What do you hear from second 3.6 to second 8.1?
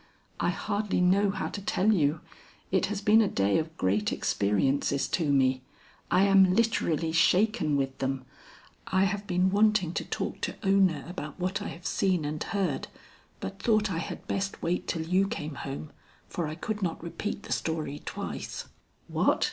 great experiences to me. I am literally shaken with